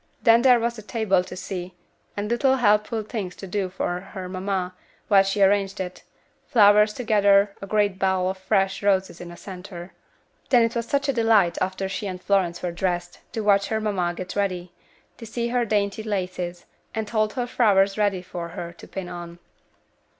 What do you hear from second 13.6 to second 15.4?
her mamma get ready; to